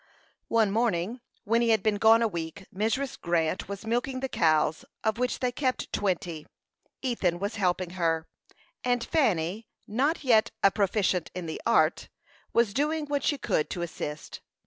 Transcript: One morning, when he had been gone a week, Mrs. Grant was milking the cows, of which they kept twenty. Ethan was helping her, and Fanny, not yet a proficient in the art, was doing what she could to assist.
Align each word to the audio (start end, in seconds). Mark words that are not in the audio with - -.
One 0.47 0.71
morning, 0.71 1.21
when 1.43 1.61
he 1.61 1.69
had 1.69 1.83
been 1.83 1.97
gone 1.97 2.23
a 2.23 2.27
week, 2.27 2.65
Mrs. 2.73 3.21
Grant 3.21 3.69
was 3.69 3.85
milking 3.85 4.19
the 4.19 4.27
cows, 4.27 4.83
of 5.03 5.19
which 5.19 5.41
they 5.41 5.51
kept 5.51 5.93
twenty. 5.93 6.47
Ethan 7.03 7.37
was 7.37 7.57
helping 7.57 7.91
her, 7.91 8.25
and 8.83 9.03
Fanny, 9.03 9.67
not 9.85 10.23
yet 10.23 10.49
a 10.63 10.71
proficient 10.71 11.29
in 11.35 11.45
the 11.45 11.61
art, 11.67 12.09
was 12.51 12.73
doing 12.73 13.05
what 13.05 13.23
she 13.23 13.37
could 13.37 13.69
to 13.69 13.83
assist. 13.83 14.41